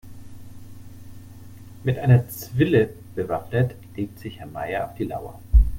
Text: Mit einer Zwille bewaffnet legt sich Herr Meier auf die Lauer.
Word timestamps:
Mit 1.83 1.99
einer 1.99 2.27
Zwille 2.27 2.89
bewaffnet 3.13 3.75
legt 3.95 4.17
sich 4.17 4.39
Herr 4.39 4.47
Meier 4.47 4.85
auf 4.89 4.95
die 4.95 5.03
Lauer. 5.03 5.39